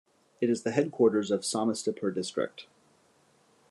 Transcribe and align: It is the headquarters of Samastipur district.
It 0.41 0.49
is 0.49 0.63
the 0.63 0.71
headquarters 0.71 1.29
of 1.29 1.41
Samastipur 1.41 2.11
district. 2.11 2.65